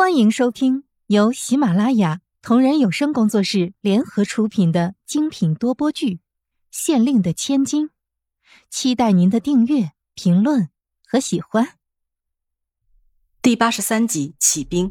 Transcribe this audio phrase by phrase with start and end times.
[0.00, 6.14] 欢迎收听由喜马拉雅同人有声工作室联合出品的精品多播剧
[6.70, 7.88] 《县令的千金》，
[8.70, 10.70] 期待您的订阅、评论
[11.06, 11.74] 和喜欢。
[13.42, 14.90] 第八十三集起兵。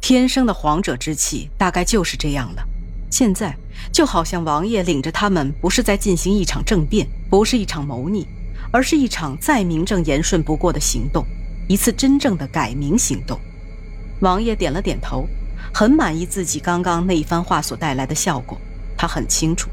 [0.00, 2.62] 天生的皇者之气，大概就是这样了。
[3.10, 3.58] 现在
[3.92, 8.28] 就好像王爷领着他们，不是在进行一场政变，不是一场谋逆，
[8.72, 11.26] 而是一场再名正言顺不过的行动。
[11.70, 13.38] 一次真正的改名行动，
[14.22, 15.28] 王爷点了点头，
[15.72, 18.60] 很满意自己刚刚那一番话所带来的效果。
[18.98, 19.70] 他很清楚，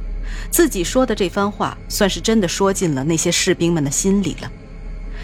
[0.51, 4.51] 自己说的这番话算是真的说进了那些士兵们的心里了。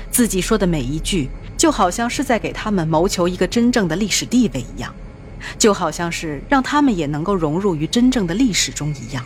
[0.10, 4.92] 自己说的每一句，就好像是在给他们谋求一个真正的历史地位一样，
[5.60, 9.24] 就好像是让他们也能够融入于真正的历史中一样。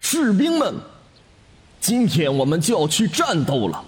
[0.00, 0.74] 士兵们，
[1.80, 3.84] 今天我们就要去战斗了。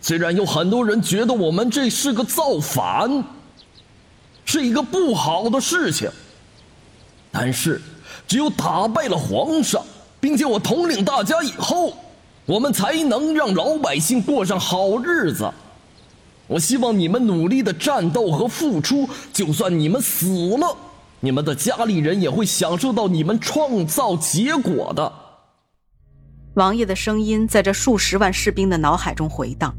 [0.00, 3.22] 虽然有很多人觉得我们这是个造反，
[4.44, 6.10] 是一个不好的事情，
[7.30, 7.80] 但是
[8.26, 9.84] 只有打败了皇上，
[10.18, 11.92] 并且我统领大家以后，
[12.46, 15.52] 我们才能让老百姓过上好日子。
[16.46, 20.76] 我希望你们努力的战斗和付出，就算你们死了，
[21.20, 25.12] 你们的家里人也会享受到你们创造结果的。
[26.54, 29.72] 王爷的声音在这数十万士兵的脑海中回荡。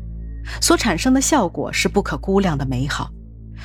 [0.62, 3.10] 所产生的效果是不可估量的美好，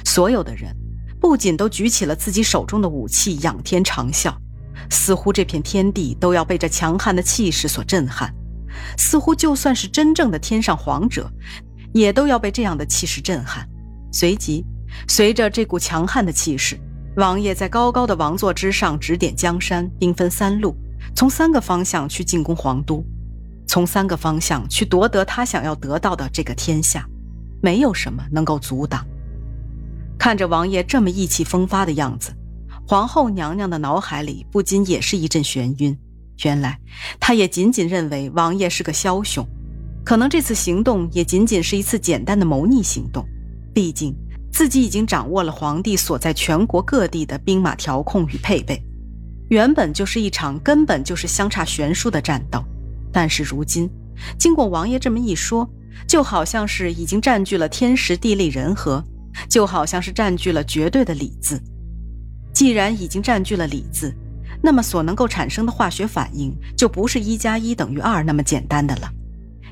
[0.04, 0.74] 所有的人
[1.20, 4.34] 不仅都举起了自己手中的武器，仰天长啸，
[4.90, 8.32] 似乎这片天地都要被这强悍的气势所震撼，
[8.98, 11.30] 似乎就算是真正的天上皇者，
[11.92, 13.66] 也都要被这样的气势震撼。
[14.12, 14.64] 随即，
[15.08, 16.78] 随着这股强悍的气势，
[17.16, 20.76] 王爷在高高的王座之上指点江山，兵分三路，
[21.14, 23.04] 从三个方向去进攻皇都。
[23.66, 27.06] 从三个方向去夺得他想要得到的这个天下，
[27.60, 29.04] 没有什么能够阻挡。
[30.18, 32.32] 看着王爷这么意气风发的样子，
[32.86, 35.98] 皇后娘娘的脑海里不禁也是一阵眩晕。
[36.44, 36.78] 原来，
[37.18, 39.46] 她也仅仅认为王爷是个枭雄，
[40.04, 43.26] 可能这次行动也仅仅是一次简单的谋逆行动。
[43.74, 44.14] 毕竟，
[44.52, 48.82] 自己已经掌握了皇帝所在全国各地的兵马调控与配备，
[49.48, 52.62] 原本就是一场根本就是相差悬殊的战斗。
[53.16, 53.88] 但是如今，
[54.38, 55.66] 经过王爷这么一说，
[56.06, 59.02] 就好像是已经占据了天时地利人和，
[59.48, 61.58] 就好像是占据了绝对的理字。
[62.52, 64.14] 既然已经占据了理字，
[64.62, 69.10] 那么所能够产生的化学反应就不是一加一等于二那么简单的了。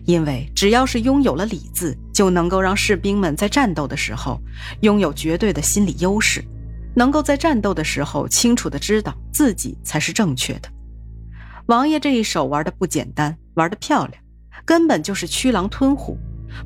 [0.06, 4.40] 因为只要是拥有了理字，就能够让士兵们在战斗的时候
[4.80, 6.42] 拥有绝对的心理优势，
[6.96, 10.70] 能够在战斗的时候清楚的知道自己才是正确的。
[11.66, 14.22] 王爷这一手玩的不简单，玩的漂亮，
[14.66, 16.18] 根本就是驱狼吞虎，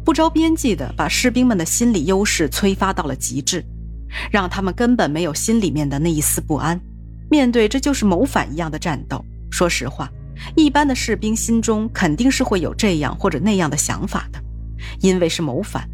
[0.05, 3.65] 不着边际的把士兵们的心理优势催发到了极致，
[4.29, 6.81] 让他们根本没有心里面的那一丝不安。
[7.31, 10.11] 面对这就是谋反一样的战斗，说实话，
[10.57, 14.43] 一般的士兵心中肯定是会有这样或者那样的想法的，
[14.99, 15.89] 因为是谋反，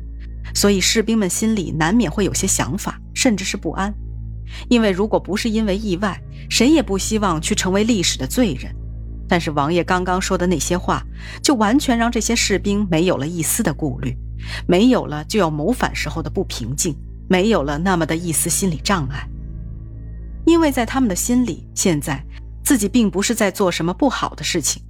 [0.54, 3.92] 所以士兵们心里难免会有些想法，甚至是不安。
[4.70, 8.74] 因为如果不是因为意外，谁也不希望去成为历史的罪人。
[9.28, 11.04] 但是王爷刚刚说的那些话，
[11.42, 14.16] 就完全让这些士兵没有了一丝的顾虑，
[14.66, 16.96] 没有了就要谋反时候的不平静，
[17.28, 19.28] 没有了那么的一丝心理障碍。
[20.46, 22.22] 因为在他们的心里，现在
[22.62, 24.82] 自己并不是在做什么不好的事情，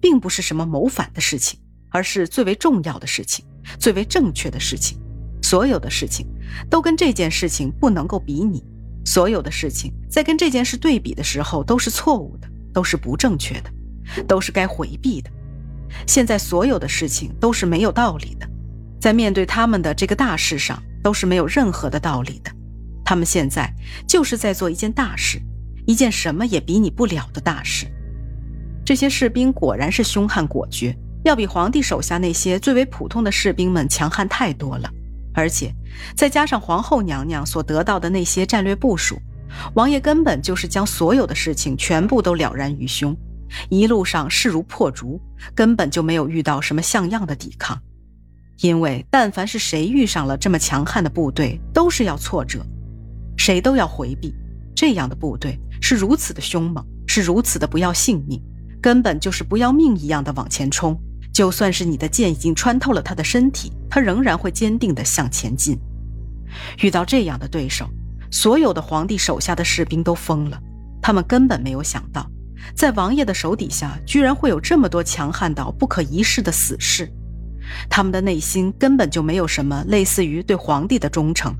[0.00, 1.58] 并不是什么谋反的事情，
[1.90, 3.44] 而是最为重要的事情，
[3.78, 4.98] 最为正确的事情。
[5.42, 6.24] 所有的事情
[6.68, 8.62] 都跟这件事情不能够比拟，
[9.04, 13.70] 所有的事情在跟这件事对比的时候都是错误的，都是不正确的。
[14.26, 15.30] 都是该回避的。
[16.06, 18.48] 现在所有的事情都是没有道理的，
[19.00, 22.50] 在面对他们的这个大事上，都是没有任何的道理的。
[23.04, 23.72] 他们现在
[24.06, 25.40] 就是在做一件大事，
[25.84, 27.86] 一件什么也比拟不了的大事。
[28.84, 34.88] 这些士兵果然是凶悍果决，要比皇帝手下那些最为普通的士兵们强悍太多了。
[35.32, 35.72] 而且
[36.16, 39.16] 再加上皇后娘娘所得到的那些战略部署，
[39.74, 43.16] 王爷根本就是将所有的事情全部都了然于胸。
[43.68, 45.20] 一路上势如破竹，
[45.54, 47.80] 根本就没有遇到什么像样的抵抗。
[48.60, 52.64] 因为但凡是谁遇上了这么强悍的部队，都是要挫折，
[53.36, 54.34] 谁都要回避。
[54.74, 58.40] 这样的部队是如此的凶猛，是如此的不要性命，
[58.80, 60.98] 根本就是不要命一样的往前冲。
[61.32, 65.78] 就算是你的剑已经穿透了他的身体，他仍然会坚定的向前进。
[66.82, 67.88] 遇到这样的对手，
[68.30, 70.60] 所有的皇帝手下的士兵都疯了，
[71.00, 72.28] 他们根本没有想到。
[72.74, 77.10] 在王爷的手底下，居然会有这么多强悍到不可一世的死士，
[77.88, 81.54] 他们的内心根本就没有什么类似于对皇帝的忠诚，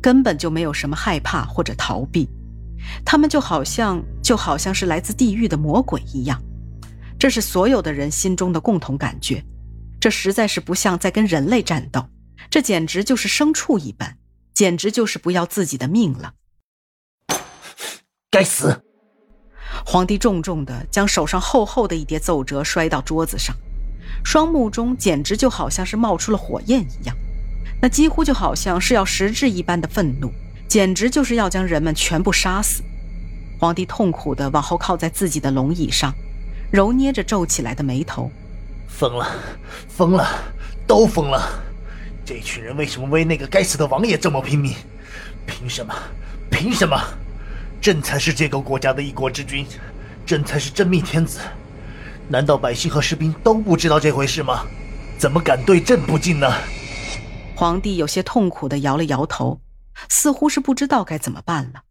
[0.00, 2.28] 根本就没有什么害怕或者逃避，
[3.04, 6.40] 他们就好像就好像是来自地狱的魔鬼一样。
[7.18, 9.44] 这是所有的人心中的共同感觉，
[10.00, 12.08] 这实在是不像在跟人类战斗，
[12.48, 14.16] 这简直就是牲畜一般，
[14.54, 16.34] 简直就是不要自己的命了。
[18.30, 18.87] 该死！
[19.84, 23.54] 皇帝重重的将手上厚厚的一叠奏折摔到桌子上，
[24.24, 27.16] 双目中简直就好像是冒出了火焰一样，
[27.80, 30.32] 那几乎就好像是要实质一般的愤怒，
[30.68, 32.82] 简直就是要将人们全部杀死。
[33.58, 36.12] 皇帝痛苦的往后靠在自己的龙椅上。
[36.70, 38.30] 揉捏着皱起来的眉头，
[38.88, 39.26] 疯了，
[39.88, 40.28] 疯了，
[40.86, 41.62] 都疯了！
[42.26, 44.74] 这群人为什么为那个该死的王爷这么拼命？
[45.46, 45.94] 凭什么？
[46.50, 47.02] 凭什么？
[47.88, 49.66] 朕才是这个国家的一国之君，
[50.26, 51.38] 朕才是真命天子。
[52.28, 54.66] 难道百姓和士兵都不知道这回事吗？
[55.18, 56.52] 怎么敢对朕不敬呢？
[57.56, 59.62] 皇帝有些痛苦的摇了摇头，
[60.10, 61.84] 似乎是不知道该怎么办了。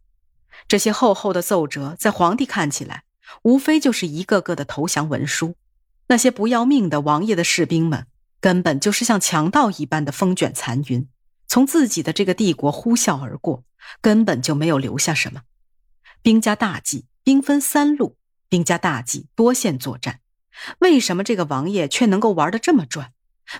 [0.68, 3.02] 这些厚厚的奏折，在皇帝看起来。
[3.42, 5.56] 无非就是一个个的投降文书，
[6.06, 8.06] 那些不要命的王爷的士兵们，
[8.40, 11.08] 根本就是像强盗一般的风卷残云，
[11.48, 13.64] 从自己的这个帝国呼啸而过，
[14.00, 15.40] 根本就没有留下什么。
[16.22, 18.16] 兵家大忌，兵分三路，
[18.48, 20.20] 兵家大忌多线作战。
[20.80, 23.12] 为什么这个王爷却能够玩得这么转？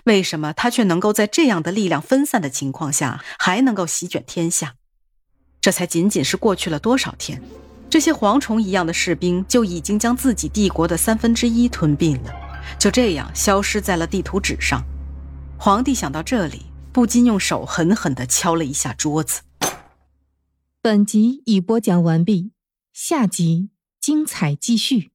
[0.03, 4.75] 为什么他却能够在这样的力量分散的情况下，还能够席卷天下？
[5.61, 7.41] 这才仅仅是过去了多少天？
[7.89, 12.31] 这些蝗虫一样的士兵就已经将自己帝国的三分之一吞并了，
[12.77, 14.83] 就这样消失在了地图纸上。
[15.57, 19.41] 皇帝想到这里，不禁用手狠狠地敲了一下桌子。
[20.81, 22.53] 本集已播讲完毕，
[22.93, 25.11] 下集精彩继续。